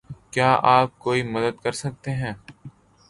کیا 0.31 0.49
آپ 0.69 0.97
کوئی 0.99 1.23
مدد 1.25 1.61
کر 1.63 1.71
سکتے 1.73 2.11
ہیں؟ 2.11 2.33